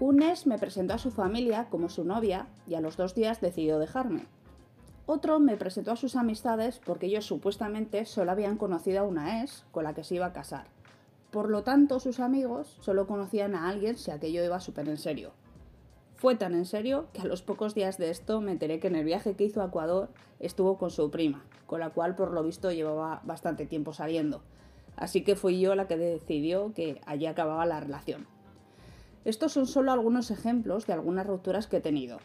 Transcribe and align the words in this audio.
Un 0.00 0.22
ex 0.22 0.46
me 0.46 0.58
presentó 0.58 0.94
a 0.94 0.98
su 0.98 1.10
familia 1.10 1.66
como 1.70 1.88
su 1.88 2.04
novia 2.04 2.46
y 2.68 2.76
a 2.76 2.80
los 2.80 2.96
dos 2.96 3.16
días 3.16 3.40
decidió 3.40 3.80
dejarme. 3.80 4.26
Otro 5.06 5.40
me 5.40 5.56
presentó 5.56 5.90
a 5.90 5.96
sus 5.96 6.14
amistades 6.14 6.80
porque 6.84 7.06
ellos 7.06 7.26
supuestamente 7.26 8.04
solo 8.04 8.30
habían 8.30 8.58
conocido 8.58 9.00
a 9.00 9.04
una 9.04 9.42
ex 9.42 9.64
con 9.72 9.82
la 9.82 9.94
que 9.94 10.04
se 10.04 10.14
iba 10.14 10.26
a 10.26 10.32
casar. 10.32 10.66
Por 11.32 11.50
lo 11.50 11.64
tanto, 11.64 11.98
sus 11.98 12.20
amigos 12.20 12.78
solo 12.80 13.08
conocían 13.08 13.56
a 13.56 13.68
alguien 13.68 13.98
si 13.98 14.12
aquello 14.12 14.44
iba 14.44 14.60
súper 14.60 14.88
en 14.88 14.98
serio. 14.98 15.32
Fue 16.14 16.36
tan 16.36 16.54
en 16.54 16.64
serio 16.64 17.08
que 17.12 17.22
a 17.22 17.26
los 17.26 17.42
pocos 17.42 17.74
días 17.74 17.98
de 17.98 18.10
esto 18.10 18.40
me 18.40 18.52
enteré 18.52 18.78
que 18.78 18.86
en 18.86 18.96
el 18.96 19.04
viaje 19.04 19.34
que 19.34 19.44
hizo 19.44 19.62
a 19.62 19.66
Ecuador 19.66 20.10
estuvo 20.38 20.78
con 20.78 20.90
su 20.90 21.10
prima, 21.10 21.44
con 21.66 21.80
la 21.80 21.90
cual 21.90 22.14
por 22.14 22.30
lo 22.30 22.44
visto 22.44 22.70
llevaba 22.70 23.20
bastante 23.24 23.66
tiempo 23.66 23.92
saliendo. 23.92 24.42
Así 24.94 25.24
que 25.24 25.34
fui 25.34 25.60
yo 25.60 25.74
la 25.74 25.88
que 25.88 25.96
decidió 25.96 26.72
que 26.72 27.00
allí 27.04 27.26
acababa 27.26 27.66
la 27.66 27.80
relación. 27.80 28.37
Estos 29.28 29.52
son 29.52 29.66
solo 29.66 29.92
algunos 29.92 30.30
ejemplos 30.30 30.86
de 30.86 30.94
algunas 30.94 31.26
rupturas 31.26 31.66
que 31.66 31.76
he 31.76 31.80
tenido, 31.82 32.18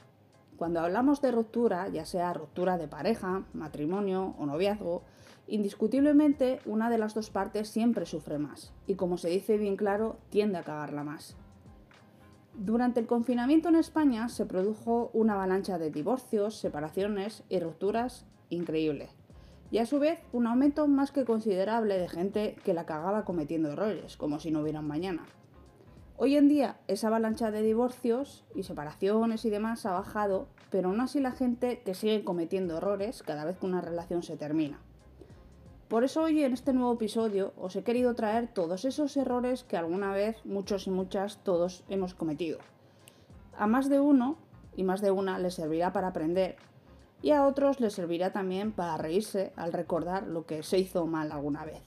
cuando 0.56 0.80
hablamos 0.80 1.22
de 1.22 1.34
ruptura, 1.34 1.90
ya 1.90 2.06
sea 2.06 2.32
ruptura 2.32 2.78
de 2.78 2.88
pareja, 2.88 3.44
matrimonio 3.52 4.36
o 4.40 4.46
noviazgo, 4.46 5.04
indiscutiblemente 5.46 6.62
una 6.66 6.90
de 6.90 6.98
las 6.98 7.14
dos 7.14 7.30
partes 7.30 7.68
siempre 7.68 8.06
sufre 8.06 8.38
más 8.38 8.72
y 8.88 8.96
como 8.96 9.18
se 9.18 9.28
dice 9.28 9.58
bien 9.58 9.76
claro, 9.76 10.16
tiende 10.30 10.58
a 10.58 10.64
cagarla 10.64 11.04
más. 11.04 11.36
Durante 12.54 13.02
el 13.02 13.06
confinamiento 13.06 13.68
en 13.68 13.76
España 13.76 14.30
se 14.30 14.46
produjo 14.46 15.12
una 15.12 15.34
avalancha 15.34 15.78
de 15.78 15.92
divorcios, 15.92 16.56
separaciones 16.56 17.44
y 17.50 17.60
rupturas 17.60 18.26
increíble. 18.50 19.10
Y 19.72 19.80
a 19.80 19.86
su 19.86 20.00
vez 20.00 20.22
un 20.32 20.48
aumento 20.48 20.88
más 20.88 21.12
que 21.12 21.26
considerable 21.26 21.98
de 21.98 22.08
gente 22.08 22.56
que 22.64 22.74
la 22.74 22.86
cagaba 22.86 23.26
cometiendo 23.26 23.74
errores, 23.74 24.16
como 24.16 24.40
si 24.40 24.52
no 24.52 24.62
hubieran 24.62 24.88
mañana. 24.88 25.26
Hoy 26.16 26.38
en 26.38 26.48
día 26.48 26.78
esa 26.88 27.08
avalancha 27.08 27.50
de 27.50 27.64
divorcios 27.64 28.46
y 28.54 28.64
separaciones 28.64 29.46
y 29.46 29.50
demás 29.50 29.86
ha 29.88 29.94
bajado, 29.94 30.48
pero 30.70 30.90
aún 30.90 31.02
así 31.02 31.20
la 31.20 31.32
gente 31.32 31.82
que 31.84 31.96
sigue 31.96 32.24
cometiendo 32.24 32.78
errores 32.78 33.24
cada 33.24 33.46
vez 33.46 33.58
que 33.58 33.66
una 33.66 33.82
relación 33.82 34.22
se 34.22 34.38
termina. 34.38 34.80
Por 35.88 36.04
eso 36.04 36.22
hoy 36.22 36.44
en 36.44 36.54
este 36.54 36.72
nuevo 36.72 36.94
episodio 36.94 37.54
os 37.58 37.76
he 37.76 37.84
querido 37.84 38.14
traer 38.14 38.48
todos 38.48 38.86
esos 38.86 39.18
errores 39.18 39.64
que 39.64 39.76
alguna 39.76 40.14
vez 40.14 40.38
muchos 40.46 40.86
y 40.86 40.92
muchas 40.92 41.44
todos 41.44 41.84
hemos 41.90 42.14
cometido. 42.14 42.60
A 43.58 43.66
más 43.66 43.90
de 43.90 44.00
uno 44.00 44.38
y 44.76 44.84
más 44.84 45.02
de 45.02 45.10
una 45.10 45.40
les 45.40 45.56
servirá 45.56 45.94
para 45.94 46.10
aprender 46.10 46.58
y 47.24 47.32
a 47.32 47.46
otros 47.48 47.80
les 47.80 47.94
servirá 47.94 48.32
también 48.32 48.72
para 48.72 48.98
reírse 48.98 49.52
al 49.56 49.74
recordar 49.74 50.28
lo 50.28 50.46
que 50.46 50.62
se 50.62 50.78
hizo 50.78 51.08
mal 51.08 51.32
alguna 51.32 51.66
vez. 51.66 51.82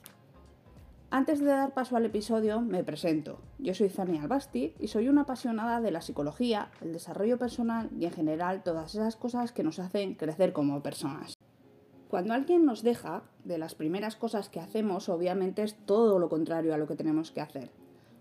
Antes 1.10 1.38
de 1.38 1.46
dar 1.46 1.72
paso 1.72 1.96
al 1.96 2.04
episodio, 2.04 2.60
me 2.60 2.82
presento. 2.82 3.38
Yo 3.58 3.74
soy 3.74 3.88
Fanny 3.88 4.18
Albasti 4.18 4.74
y 4.80 4.88
soy 4.88 5.08
una 5.08 5.22
apasionada 5.22 5.80
de 5.80 5.92
la 5.92 6.00
psicología, 6.00 6.72
el 6.80 6.92
desarrollo 6.92 7.38
personal 7.38 7.88
y 7.96 8.06
en 8.06 8.10
general 8.10 8.64
todas 8.64 8.92
esas 8.92 9.14
cosas 9.14 9.52
que 9.52 9.62
nos 9.62 9.78
hacen 9.78 10.14
crecer 10.14 10.52
como 10.52 10.82
personas. 10.82 11.38
Cuando 12.08 12.34
alguien 12.34 12.64
nos 12.64 12.82
deja, 12.82 13.22
de 13.44 13.56
las 13.56 13.76
primeras 13.76 14.16
cosas 14.16 14.48
que 14.48 14.58
hacemos 14.58 15.08
obviamente 15.08 15.62
es 15.62 15.76
todo 15.86 16.18
lo 16.18 16.28
contrario 16.28 16.74
a 16.74 16.78
lo 16.78 16.88
que 16.88 16.96
tenemos 16.96 17.30
que 17.30 17.40
hacer. 17.40 17.70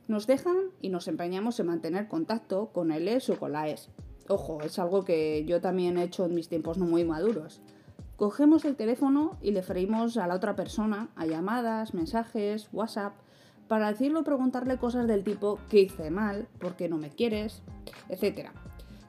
Nos 0.08 0.28
dejan 0.28 0.70
y 0.80 0.90
nos 0.90 1.08
empeñamos 1.08 1.60
en 1.60 1.66
mantener 1.66 2.08
contacto 2.08 2.70
con 2.72 2.92
el 2.92 3.08
ex 3.08 3.32
o 3.32 3.40
con 3.40 3.54
la 3.54 3.68
ex. 3.68 3.90
Ojo, 4.28 4.62
es 4.62 4.78
algo 4.78 5.04
que 5.04 5.44
yo 5.46 5.60
también 5.60 5.98
he 5.98 6.04
hecho 6.04 6.26
en 6.26 6.36
mis 6.36 6.50
tiempos 6.50 6.78
no 6.78 6.86
muy 6.86 7.04
maduros. 7.04 7.62
Cogemos 8.18 8.64
el 8.64 8.78
teléfono 8.78 9.38
y 9.42 9.52
le 9.52 9.62
freímos 9.62 10.16
a 10.16 10.28
la 10.28 10.36
otra 10.36 10.56
persona 10.56 11.10
a 11.18 11.26
llamadas, 11.26 11.94
mensajes, 11.94 12.70
WhatsApp, 12.72 13.14
para 13.68 13.90
decirle 13.92 14.20
o 14.20 14.24
preguntarle 14.24 14.78
cosas 14.78 15.06
del 15.06 15.24
tipo 15.24 15.60
¿qué 15.70 15.82
hice 15.82 16.12
mal? 16.12 16.48
¿Por 16.60 16.76
qué 16.76 16.88
no 16.88 16.98
me 16.98 17.10
quieres? 17.10 17.62
etcétera. 18.08 18.54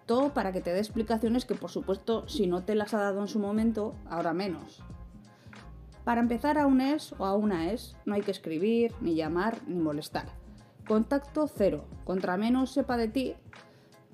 Todo 0.06 0.34
para 0.34 0.52
que 0.52 0.60
te 0.60 0.72
dé 0.72 0.78
explicaciones 0.78 1.44
que 1.44 1.54
por 1.54 1.70
supuesto 1.70 2.28
si 2.28 2.46
no 2.46 2.64
te 2.64 2.74
las 2.74 2.94
ha 2.94 3.00
dado 3.00 3.20
en 3.20 3.28
su 3.28 3.38
momento, 3.38 3.94
ahora 4.08 4.32
menos. 4.32 4.82
Para 6.04 6.20
empezar 6.20 6.58
a 6.58 6.66
un 6.66 6.80
es 6.80 7.14
o 7.18 7.26
a 7.26 7.34
una 7.34 7.72
es, 7.72 7.96
no 8.06 8.14
hay 8.14 8.22
que 8.22 8.30
escribir, 8.30 8.92
ni 9.00 9.14
llamar, 9.14 9.58
ni 9.66 9.80
molestar. 9.80 10.26
Contacto 10.86 11.48
cero. 11.48 11.84
Contra 12.04 12.36
menos 12.36 12.70
sepa 12.70 12.96
de 12.96 13.08
ti, 13.08 13.34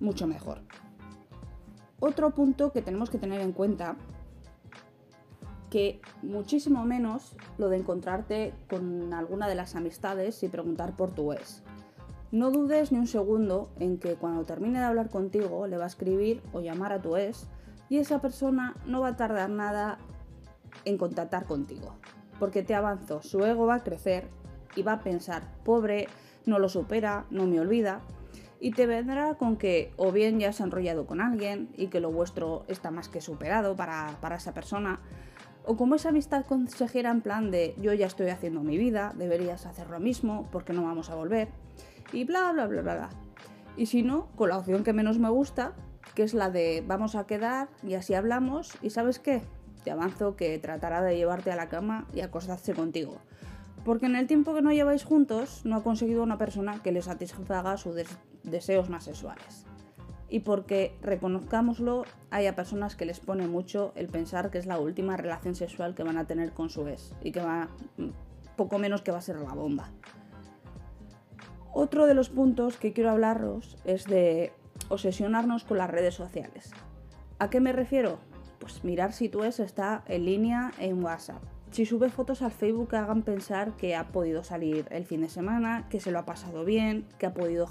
mucho 0.01 0.27
mejor. 0.27 0.63
Otro 2.01 2.31
punto 2.31 2.73
que 2.73 2.83
tenemos 2.83 3.11
que 3.11 3.19
tener 3.19 3.41
en 3.41 3.53
cuenta 3.53 3.97
que 5.73 6.03
muchísimo 6.21 6.85
menos 6.85 7.35
lo 7.57 7.71
de 7.71 7.79
encontrarte 7.79 8.53
con 8.69 9.15
alguna 9.15 9.49
de 9.49 9.55
las 9.55 9.75
amistades 9.75 10.43
y 10.43 10.49
preguntar 10.49 10.95
por 10.97 11.13
tu 11.13 11.33
ex. 11.33 11.63
No 12.31 12.51
dudes 12.51 12.93
ni 12.93 12.99
un 12.99 13.07
segundo 13.07 13.71
en 13.81 13.97
que 13.97 14.17
cuando 14.17 14.45
termine 14.45 14.81
de 14.81 14.85
hablar 14.85 15.09
contigo 15.09 15.67
le 15.67 15.79
va 15.79 15.85
a 15.85 15.87
escribir 15.87 16.43
o 16.53 16.61
llamar 16.61 16.93
a 16.93 17.01
tu 17.01 17.17
ex 17.17 17.47
y 17.89 17.97
esa 17.97 18.21
persona 18.21 18.77
no 18.85 19.01
va 19.01 19.09
a 19.09 19.17
tardar 19.17 19.49
nada 19.49 19.97
en 20.85 20.99
contactar 20.99 21.47
contigo. 21.47 21.95
Porque 22.39 22.63
te 22.63 22.75
avanzo, 22.75 23.23
su 23.23 23.43
ego 23.43 23.65
va 23.65 23.77
a 23.77 23.83
crecer 23.83 24.29
y 24.77 24.83
va 24.83 24.93
a 24.93 25.01
pensar, 25.01 25.55
pobre, 25.65 26.07
no 26.45 26.59
lo 26.59 26.69
supera, 26.69 27.25
no 27.31 27.47
me 27.47 27.61
olvida. 27.61 28.03
Y 28.61 28.73
te 28.73 28.87
vendrá 28.87 29.37
con 29.37 29.57
que 29.57 29.91
o 29.97 30.13
bien 30.13 30.39
ya 30.39 30.53
se 30.53 30.63
ha 30.63 30.67
enrollado 30.67 31.07
con 31.07 31.23
alguien 31.23 31.71
y 31.79 31.87
que 31.87 32.01
lo 32.01 32.13
vuestro 32.13 32.67
está 32.69 32.91
más 32.91 33.09
que 33.09 33.23
superado 33.23 33.75
para, 33.75 34.19
para 34.21 34.37
esa 34.37 34.53
persona, 34.53 35.01
o 35.65 35.77
como 35.77 35.95
esa 35.95 36.09
amistad 36.09 36.45
consejera 36.45 37.11
en 37.11 37.21
plan 37.21 37.51
de 37.51 37.75
yo 37.81 37.93
ya 37.93 38.07
estoy 38.07 38.29
haciendo 38.29 38.63
mi 38.63 38.79
vida, 38.79 39.13
deberías 39.17 39.67
hacer 39.67 39.89
lo 39.91 40.01
mismo, 40.01 40.49
porque 40.51 40.73
no 40.73 40.83
vamos 40.83 41.11
a 41.11 41.15
volver. 41.15 41.49
Y 42.13 42.25
bla, 42.25 42.53
bla, 42.53 42.67
bla, 42.67 42.83
bla, 42.83 42.95
bla. 42.95 43.11
Y 43.77 43.87
si 43.87 44.03
no, 44.03 44.29
con 44.37 44.51
la 44.51 44.59
opción 44.59 44.85
que 44.85 44.93
menos 44.93 45.19
me 45.19 45.31
gusta, 45.31 45.73
que 46.15 46.25
es 46.25 46.35
la 46.35 46.51
de 46.51 46.85
vamos 46.87 47.15
a 47.15 47.27
quedar 47.27 47.69
y 47.83 47.95
así 47.95 48.15
hablamos. 48.15 48.73
Y 48.83 48.91
sabes 48.91 49.19
qué, 49.19 49.43
te 49.85 49.91
avanzo 49.91 50.37
que 50.37 50.59
tratará 50.59 51.01
de 51.03 51.17
llevarte 51.17 51.53
a 51.53 51.57
la 51.57 51.69
cama 51.69 52.07
y 52.13 52.21
acostarse 52.21 52.75
contigo. 52.75 53.19
Porque 53.85 54.07
en 54.07 54.17
el 54.17 54.27
tiempo 54.27 54.55
que 54.55 54.63
no 54.63 54.73
lleváis 54.73 55.05
juntos, 55.05 55.63
no 55.65 55.77
ha 55.77 55.83
conseguido 55.83 56.23
una 56.23 56.39
persona 56.39 56.83
que 56.83 56.93
le 56.93 57.03
satisfaga 57.03 57.77
sus 57.77 57.97
deseos 58.45 58.91
más 58.91 59.05
sexuales 59.05 59.67
y 60.33 60.41
porque, 60.41 60.97
reconozcámoslo, 61.03 62.07
haya 62.31 62.57
personas 62.57 62.97
que 62.97 63.05
les 63.05 63.21
pone 63.21 63.47
mucho 63.47 63.93
el 63.97 64.09
pensar 64.09 64.51
que 64.51 64.57
es 64.57 64.65
la 64.65 64.79
última 64.79 65.19
relación 65.19 65.55
sexual 65.55 65.95
que 65.95 66.05
van 66.05 66.17
a 66.17 66.25
tener 66.25 66.53
con 66.53 66.71
su 66.71 66.89
ex 66.89 67.13
y 67.23 67.33
que 67.33 67.41
va 67.41 67.69
poco 68.57 68.79
menos 68.79 69.03
que 69.03 69.13
va 69.13 69.19
a 69.19 69.21
ser 69.21 69.37
la 69.37 69.53
bomba. 69.53 69.91
Otro 71.75 72.07
de 72.07 72.15
los 72.15 72.31
puntos 72.31 72.79
que 72.79 72.95
quiero 72.95 73.11
hablaros 73.11 73.77
es 73.85 74.07
de 74.07 74.55
obsesionarnos 74.89 75.65
con 75.65 75.77
las 75.77 75.91
redes 75.91 76.15
sociales. 76.15 76.71
¿A 77.39 77.51
qué 77.51 77.61
me 77.61 77.73
refiero? 77.73 78.19
Pues 78.59 78.85
mirar 78.85 79.13
si 79.13 79.29
tu 79.29 79.45
ex 79.45 79.61
está 79.61 80.03
en 80.09 80.25
línea 80.25 80.73
en 80.79 81.05
WhatsApp, 81.05 81.43
si 81.73 81.87
sube 81.87 82.11
fotos 82.11 82.43
al 82.43 82.53
Facebook 82.53 82.91
que 82.91 82.97
hagan 82.97 83.23
pensar 83.23 83.73
que 83.77 83.97
ha 83.97 84.09
podido 84.09 84.45
salir 84.45 84.87
el 84.91 85.07
fin 85.07 85.23
de 85.23 85.31
semana, 85.31 85.87
que 85.89 86.01
se 86.01 86.11
lo 86.11 86.19
ha 86.19 86.27
pasado 86.27 86.67
bien, 86.67 87.07
que 87.19 87.25
ha 87.25 87.33
podido 87.33 87.67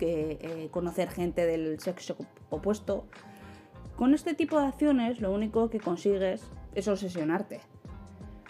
eh, 0.00 0.68
conocer 0.70 1.08
gente 1.08 1.46
del 1.46 1.80
sexo 1.80 2.16
opuesto. 2.50 3.06
Con 3.96 4.12
este 4.12 4.34
tipo 4.34 4.60
de 4.60 4.66
acciones 4.66 5.22
lo 5.22 5.32
único 5.32 5.70
que 5.70 5.80
consigues 5.80 6.50
es 6.74 6.88
obsesionarte. 6.88 7.60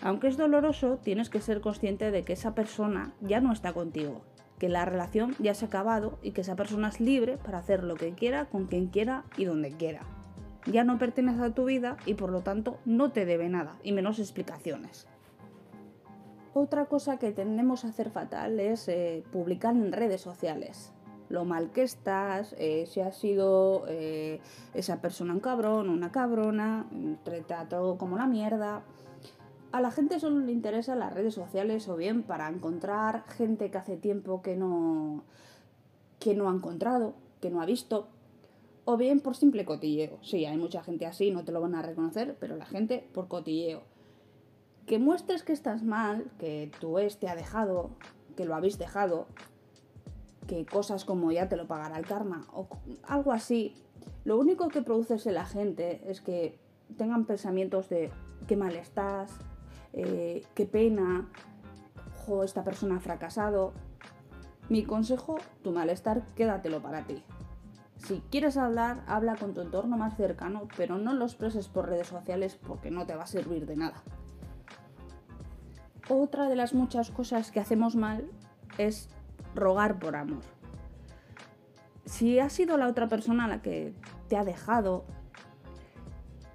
Aunque 0.03 0.27
es 0.27 0.37
doloroso, 0.37 0.99
tienes 0.99 1.31
que 1.31 1.41
ser 1.41 1.61
consciente 1.61 2.11
de 2.11 2.25
que 2.25 2.33
esa 2.33 2.57
persona 2.57 3.13
ya 3.21 3.41
no 3.41 3.53
está 3.53 3.73
contigo, 3.73 4.23
que 4.59 4.69
la 4.69 4.85
relación 4.85 5.37
ya 5.39 5.55
se 5.55 5.65
ha 5.65 5.69
acabado 5.69 6.19
y 6.23 6.33
que 6.33 6.41
esa 6.41 6.57
persona 6.57 6.89
es 6.89 7.01
libre 7.01 7.37
para 7.37 7.59
hacer 7.59 7.85
lo 7.85 7.95
que 7.95 8.15
quiera, 8.15 8.47
con 8.47 8.67
quien 8.67 8.89
quiera 8.89 9.25
y 9.37 9.45
donde 9.45 9.71
quiera 9.71 10.03
ya 10.71 10.85
no 10.85 10.99
pertenece 10.99 11.43
a 11.43 11.55
tu 11.55 11.65
vida 11.65 11.97
y 12.07 12.15
por 12.15 12.31
lo 12.31 12.41
tanto 12.41 12.79
no 12.85 13.11
te 13.11 13.25
debe 13.25 13.49
nada, 13.49 13.77
y 13.83 13.93
menos 13.93 14.19
explicaciones. 14.19 15.07
Otra 16.55 16.87
cosa 16.87 17.19
que 17.19 17.33
tendemos 17.33 17.85
a 17.85 17.89
hacer 17.89 18.11
fatal 18.11 18.59
es 18.59 18.89
eh, 18.89 19.23
publicar 19.33 19.75
en 19.75 19.93
redes 19.93 20.21
sociales 20.21 20.93
lo 21.29 21.45
mal 21.45 21.71
que 21.73 21.83
estás, 21.83 22.55
eh, 22.59 22.87
si 22.87 23.01
has 23.01 23.17
sido 23.17 23.85
eh, 23.89 24.41
esa 24.75 25.01
persona 25.01 25.35
un 25.35 25.41
cabrón, 25.41 25.91
una 25.91 26.11
cabrona, 26.11 26.87
trata 27.23 27.69
todo 27.69 27.99
como 27.99 28.17
la 28.17 28.27
mierda. 28.27 28.83
A 29.71 29.81
la 29.81 29.91
gente 29.91 30.19
solo 30.19 30.41
le 30.41 30.53
interesan 30.53 30.99
las 30.99 31.13
redes 31.13 31.35
sociales 31.35 31.89
o 31.89 31.97
bien 31.97 32.23
para 32.23 32.49
encontrar 32.49 33.25
gente 33.29 33.71
que 33.71 33.79
hace 33.79 33.97
tiempo 33.97 34.41
que 34.41 34.57
no, 34.57 35.25
que 36.19 36.35
no 36.35 36.49
ha 36.49 36.55
encontrado, 36.55 37.15
que 37.41 37.51
no 37.51 37.61
ha 37.61 37.67
visto, 37.67 38.09
o 38.91 38.97
bien 38.97 39.21
por 39.21 39.37
simple 39.37 39.67
cotilleo. 39.67 40.19
Sí, 40.23 40.47
hay 40.47 40.57
mucha 40.57 40.83
gente 40.83 41.05
así, 41.05 41.31
no 41.31 41.45
te 41.45 41.53
lo 41.53 41.61
van 41.61 41.75
a 41.75 41.83
reconocer, 41.83 42.39
pero 42.41 42.57
la 42.57 42.65
gente 42.65 43.07
por 43.13 43.29
cotilleo. 43.29 43.83
Que 44.87 44.99
muestres 44.99 45.43
que 45.43 45.53
estás 45.53 45.83
mal, 45.83 46.31
que 46.39 46.73
tu 46.81 46.99
ex 46.99 47.19
te 47.19 47.29
ha 47.29 47.37
dejado, 47.37 47.91
que 48.35 48.47
lo 48.47 48.55
habéis 48.55 48.79
dejado, 48.79 49.27
que 50.47 50.65
cosas 50.65 51.05
como 51.05 51.31
ya 51.31 51.51
te 51.51 51.59
lo 51.59 51.67
pagará 51.67 51.99
el 51.99 52.07
karma 52.07 52.49
o 52.55 52.67
algo 53.03 53.33
así, 53.33 53.75
lo 54.25 54.39
único 54.39 54.69
que 54.69 54.81
produces 54.81 55.27
en 55.27 55.35
la 55.35 55.45
gente 55.45 56.01
es 56.11 56.23
que 56.23 56.59
tengan 56.97 57.27
pensamientos 57.27 57.91
de 57.91 58.11
qué 58.47 58.57
mal 58.57 58.75
estás, 58.75 59.37
eh, 59.93 60.47
qué 60.55 60.65
pena, 60.65 61.29
o 62.27 62.43
esta 62.43 62.65
persona 62.65 62.97
ha 62.97 63.01
fracasado. 63.01 63.75
Mi 64.71 64.83
consejo, 64.83 65.37
tu 65.63 65.73
malestar, 65.73 66.25
quédatelo 66.35 66.81
para 66.81 67.07
ti 67.07 67.23
Si 67.99 68.23
quieres 68.31 68.57
hablar, 68.57 69.03
habla 69.07 69.37
con 69.37 69.55
tu 69.55 69.61
entorno 69.61 69.97
más 69.97 70.17
cercano, 70.17 70.69
pero 70.77 70.99
no 70.99 71.13
lo 71.13 71.25
expreses 71.25 71.69
por 71.69 71.89
redes 71.89 72.07
sociales 72.07 72.59
porque 72.67 72.91
no 72.91 73.07
te 73.07 73.15
va 73.15 73.25
a 73.25 73.27
servir 73.27 73.67
de 73.67 73.77
nada. 73.77 74.03
Otra 76.09 76.49
de 76.49 76.57
las 76.57 76.73
muchas 76.73 77.11
cosas 77.11 77.51
que 77.51 77.61
hacemos 77.61 77.97
mal 77.97 78.31
es 78.79 79.11
rogar 79.55 79.99
por 79.99 80.17
amor. 80.17 80.43
Si 82.07 82.39
ha 82.39 82.49
sido 82.49 82.79
la 82.79 82.89
otra 82.89 83.09
persona 83.09 83.47
la 83.49 83.61
que 83.61 83.93
te 84.29 84.37
ha 84.37 84.45
dejado, 84.45 85.05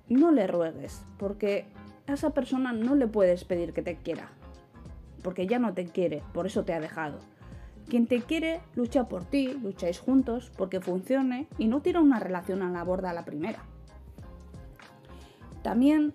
no 0.10 0.32
le 0.32 0.48
ruegues, 0.48 1.06
porque 1.20 1.68
a 2.08 2.14
esa 2.14 2.32
persona 2.32 2.74
no 2.74 2.96
le 2.96 3.08
puedes 3.08 3.44
pedir 3.44 3.74
que 3.74 3.84
te 3.84 3.98
quiera, 3.98 4.30
porque 5.22 5.46
ya 5.46 5.60
no 5.60 5.74
te 5.74 5.86
quiere, 5.86 6.24
por 6.34 6.48
eso 6.48 6.64
te 6.64 6.74
ha 6.74 6.80
dejado. 6.80 7.20
Quien 7.88 8.08
te 8.08 8.22
quiere 8.22 8.62
lucha 8.76 9.08
por 9.08 9.26
ti, 9.26 9.54
lucháis 9.62 10.00
juntos 10.00 10.52
porque 10.58 10.80
funcione 10.80 11.48
y 11.58 11.68
no 11.68 11.82
tira 11.82 12.00
una 12.00 12.20
relación 12.20 12.62
a 12.62 12.72
la 12.72 12.84
borda 12.84 13.12
a 13.12 13.14
la 13.14 13.26
primera. 13.26 13.64
También 15.62 16.14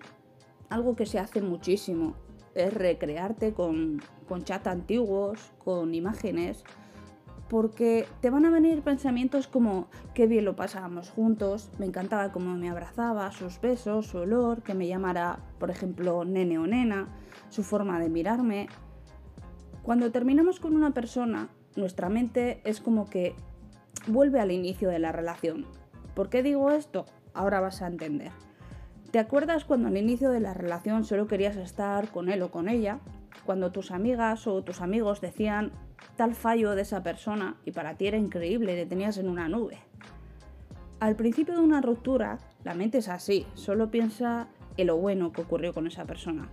algo 0.69 0.95
que 0.95 1.05
se 1.05 1.19
hace 1.19 1.41
muchísimo 1.41 2.15
es 2.55 2.73
recrearte 2.73 3.53
con, 3.53 4.01
con 4.27 4.43
chat 4.43 4.67
antiguos, 4.67 5.51
con 5.63 5.95
imágenes, 5.95 6.63
porque 7.49 8.05
te 8.21 8.29
van 8.29 8.45
a 8.45 8.51
venir 8.51 8.83
pensamientos 8.83 9.47
como 9.47 9.87
qué 10.13 10.27
bien 10.27 10.45
lo 10.45 10.55
pasábamos 10.55 11.09
juntos, 11.09 11.71
me 11.79 11.87
encantaba 11.87 12.31
cómo 12.31 12.55
me 12.55 12.69
abrazaba, 12.69 13.31
sus 13.31 13.59
besos, 13.59 14.07
su 14.07 14.19
olor, 14.19 14.61
que 14.61 14.75
me 14.75 14.87
llamara, 14.87 15.39
por 15.59 15.71
ejemplo, 15.71 16.23
nene 16.25 16.59
o 16.59 16.67
nena, 16.67 17.07
su 17.49 17.63
forma 17.63 17.99
de 17.99 18.09
mirarme. 18.09 18.67
Cuando 19.81 20.11
terminamos 20.11 20.59
con 20.59 20.75
una 20.75 20.91
persona, 20.91 21.49
nuestra 21.75 22.09
mente 22.09 22.61
es 22.63 22.81
como 22.81 23.09
que 23.09 23.35
vuelve 24.07 24.39
al 24.39 24.51
inicio 24.51 24.89
de 24.89 24.99
la 24.99 25.11
relación. 25.11 25.65
¿Por 26.15 26.29
qué 26.29 26.43
digo 26.43 26.71
esto? 26.71 27.05
Ahora 27.33 27.59
vas 27.59 27.81
a 27.81 27.87
entender. 27.87 28.31
¿Te 29.11 29.19
acuerdas 29.19 29.65
cuando 29.65 29.87
al 29.87 29.97
inicio 29.97 30.29
de 30.29 30.39
la 30.39 30.53
relación 30.53 31.03
solo 31.03 31.27
querías 31.27 31.55
estar 31.55 32.09
con 32.09 32.29
él 32.29 32.41
o 32.43 32.51
con 32.51 32.69
ella? 32.69 32.99
Cuando 33.45 33.71
tus 33.71 33.91
amigas 33.91 34.45
o 34.45 34.63
tus 34.63 34.81
amigos 34.81 35.21
decían 35.21 35.71
tal 36.15 36.35
fallo 36.35 36.75
de 36.75 36.83
esa 36.83 37.01
persona 37.01 37.55
y 37.65 37.71
para 37.71 37.95
ti 37.95 38.07
era 38.07 38.17
increíble, 38.17 38.75
le 38.75 38.85
tenías 38.85 39.17
en 39.17 39.29
una 39.29 39.49
nube. 39.49 39.79
Al 40.99 41.15
principio 41.15 41.55
de 41.55 41.61
una 41.61 41.81
ruptura, 41.81 42.39
la 42.63 42.73
mente 42.73 42.99
es 42.99 43.07
así, 43.07 43.47
solo 43.53 43.89
piensa 43.89 44.47
en 44.77 44.87
lo 44.87 44.97
bueno 44.97 45.31
que 45.31 45.41
ocurrió 45.41 45.73
con 45.73 45.87
esa 45.87 46.05
persona. 46.05 46.49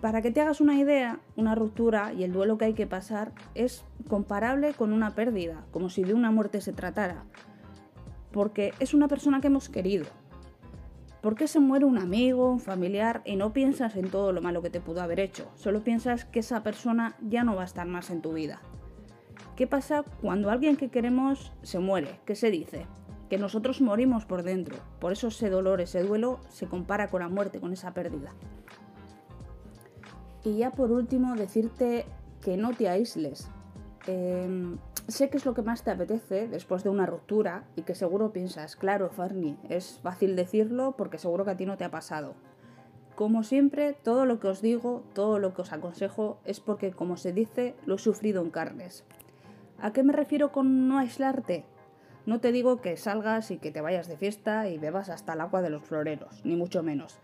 Para 0.00 0.22
que 0.22 0.30
te 0.30 0.40
hagas 0.40 0.60
una 0.60 0.76
idea, 0.76 1.20
una 1.36 1.54
ruptura 1.54 2.12
y 2.12 2.24
el 2.24 2.32
duelo 2.32 2.56
que 2.56 2.66
hay 2.66 2.74
que 2.74 2.86
pasar 2.86 3.32
es 3.54 3.84
comparable 4.08 4.74
con 4.74 4.92
una 4.92 5.14
pérdida, 5.14 5.64
como 5.72 5.90
si 5.90 6.04
de 6.04 6.14
una 6.14 6.30
muerte 6.30 6.60
se 6.60 6.72
tratara. 6.72 7.24
Porque 8.30 8.72
es 8.78 8.94
una 8.94 9.08
persona 9.08 9.40
que 9.40 9.48
hemos 9.48 9.68
querido, 9.68 10.06
¿Por 11.20 11.34
qué 11.34 11.48
se 11.48 11.58
muere 11.58 11.84
un 11.84 11.98
amigo, 11.98 12.48
un 12.48 12.60
familiar 12.60 13.22
y 13.24 13.34
no 13.34 13.52
piensas 13.52 13.96
en 13.96 14.08
todo 14.08 14.32
lo 14.32 14.40
malo 14.40 14.62
que 14.62 14.70
te 14.70 14.80
pudo 14.80 15.02
haber 15.02 15.18
hecho? 15.18 15.50
Solo 15.56 15.82
piensas 15.82 16.24
que 16.24 16.38
esa 16.38 16.62
persona 16.62 17.16
ya 17.20 17.42
no 17.42 17.56
va 17.56 17.62
a 17.62 17.64
estar 17.64 17.88
más 17.88 18.10
en 18.10 18.22
tu 18.22 18.34
vida. 18.34 18.62
¿Qué 19.56 19.66
pasa 19.66 20.04
cuando 20.22 20.48
alguien 20.48 20.76
que 20.76 20.90
queremos 20.90 21.52
se 21.62 21.80
muere? 21.80 22.20
¿Qué 22.24 22.36
se 22.36 22.52
dice? 22.52 22.86
Que 23.28 23.36
nosotros 23.36 23.80
morimos 23.80 24.26
por 24.26 24.44
dentro. 24.44 24.76
Por 25.00 25.10
eso 25.10 25.26
ese 25.26 25.50
dolor, 25.50 25.80
ese 25.80 26.04
duelo 26.04 26.38
se 26.50 26.66
compara 26.66 27.08
con 27.08 27.20
la 27.20 27.28
muerte, 27.28 27.58
con 27.58 27.72
esa 27.72 27.92
pérdida. 27.94 28.30
Y 30.44 30.58
ya 30.58 30.70
por 30.70 30.92
último 30.92 31.34
decirte 31.34 32.06
que 32.42 32.56
no 32.56 32.72
te 32.72 32.88
aísles. 32.88 33.48
Em, 34.06 34.78
sé 35.06 35.28
que 35.28 35.36
es 35.36 35.44
lo 35.44 35.54
que 35.54 35.62
más 35.62 35.82
te 35.82 35.90
apetece 35.90 36.48
después 36.48 36.84
de 36.84 36.90
una 36.90 37.06
ruptura 37.06 37.64
y 37.76 37.82
que 37.82 37.94
seguro 37.94 38.32
piensas, 38.32 38.76
claro, 38.76 39.10
Farni, 39.10 39.58
es 39.68 39.98
fácil 40.02 40.36
decirlo 40.36 40.94
porque 40.96 41.18
seguro 41.18 41.44
que 41.44 41.50
a 41.50 41.56
ti 41.56 41.66
no 41.66 41.76
te 41.76 41.84
ha 41.84 41.90
pasado. 41.90 42.34
Como 43.14 43.42
siempre, 43.42 43.94
todo 43.94 44.26
lo 44.26 44.38
que 44.38 44.46
os 44.46 44.62
digo, 44.62 45.02
todo 45.12 45.40
lo 45.40 45.52
que 45.52 45.62
os 45.62 45.72
aconsejo 45.72 46.38
es 46.44 46.60
porque, 46.60 46.92
como 46.92 47.16
se 47.16 47.32
dice, 47.32 47.74
lo 47.84 47.96
he 47.96 47.98
sufrido 47.98 48.42
en 48.42 48.50
carnes. 48.50 49.04
¿A 49.80 49.92
qué 49.92 50.04
me 50.04 50.12
refiero 50.12 50.52
con 50.52 50.88
no 50.88 50.98
aislarte? 50.98 51.64
No 52.26 52.40
te 52.40 52.52
digo 52.52 52.80
que 52.80 52.96
salgas 52.96 53.50
y 53.50 53.58
que 53.58 53.72
te 53.72 53.80
vayas 53.80 54.06
de 54.06 54.16
fiesta 54.16 54.68
y 54.68 54.78
bebas 54.78 55.08
hasta 55.08 55.32
el 55.32 55.40
agua 55.40 55.62
de 55.62 55.70
los 55.70 55.82
floreros, 55.82 56.44
ni 56.44 56.56
mucho 56.56 56.82
menos. 56.82 57.18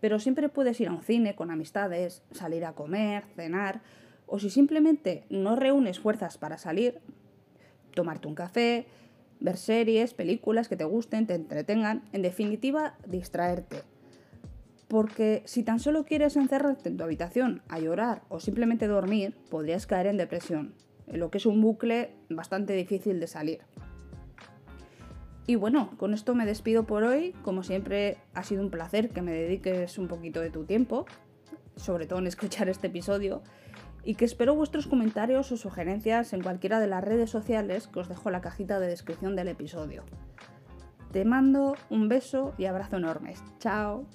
Pero 0.00 0.18
siempre 0.18 0.48
puedes 0.48 0.80
ir 0.80 0.88
a 0.88 0.92
un 0.92 1.02
cine 1.02 1.34
con 1.34 1.50
amistades, 1.50 2.22
salir 2.32 2.64
a 2.64 2.72
comer, 2.72 3.24
cenar, 3.36 3.82
o 4.26 4.38
si 4.38 4.48
simplemente 4.48 5.24
no 5.28 5.56
reúnes 5.56 5.98
fuerzas 5.98 6.38
para 6.38 6.56
salir, 6.56 7.00
tomarte 7.94 8.28
un 8.28 8.34
café, 8.34 8.86
ver 9.40 9.56
series, 9.56 10.14
películas 10.14 10.68
que 10.68 10.76
te 10.76 10.84
gusten, 10.84 11.26
te 11.26 11.34
entretengan, 11.34 12.04
en 12.12 12.22
definitiva, 12.22 12.94
distraerte. 13.06 13.82
Porque 14.86 15.42
si 15.46 15.62
tan 15.62 15.80
solo 15.80 16.04
quieres 16.04 16.36
encerrarte 16.36 16.88
en 16.88 16.96
tu 16.96 17.04
habitación 17.04 17.62
a 17.68 17.78
llorar 17.78 18.22
o 18.28 18.40
simplemente 18.40 18.86
dormir, 18.86 19.34
podrías 19.50 19.86
caer 19.86 20.06
en 20.06 20.16
depresión, 20.16 20.74
en 21.06 21.20
lo 21.20 21.30
que 21.30 21.38
es 21.38 21.46
un 21.46 21.60
bucle 21.60 22.10
bastante 22.28 22.72
difícil 22.74 23.20
de 23.20 23.26
salir. 23.26 23.60
Y 25.50 25.56
bueno, 25.56 25.90
con 25.96 26.14
esto 26.14 26.36
me 26.36 26.46
despido 26.46 26.84
por 26.84 27.02
hoy. 27.02 27.32
Como 27.42 27.64
siempre, 27.64 28.18
ha 28.34 28.44
sido 28.44 28.62
un 28.62 28.70
placer 28.70 29.08
que 29.08 29.20
me 29.20 29.32
dediques 29.32 29.98
un 29.98 30.06
poquito 30.06 30.40
de 30.40 30.48
tu 30.48 30.64
tiempo, 30.64 31.06
sobre 31.74 32.06
todo 32.06 32.20
en 32.20 32.28
escuchar 32.28 32.68
este 32.68 32.86
episodio 32.86 33.42
y 34.04 34.14
que 34.14 34.26
espero 34.26 34.54
vuestros 34.54 34.86
comentarios 34.86 35.50
o 35.50 35.56
sugerencias 35.56 36.34
en 36.34 36.42
cualquiera 36.44 36.78
de 36.78 36.86
las 36.86 37.02
redes 37.02 37.30
sociales 37.30 37.88
que 37.88 37.98
os 37.98 38.08
dejo 38.08 38.28
en 38.28 38.34
la 38.34 38.42
cajita 38.42 38.78
de 38.78 38.86
descripción 38.86 39.34
del 39.34 39.48
episodio. 39.48 40.04
Te 41.10 41.24
mando 41.24 41.74
un 41.88 42.08
beso 42.08 42.54
y 42.56 42.66
abrazo 42.66 42.98
enormes. 42.98 43.42
Chao. 43.58 44.06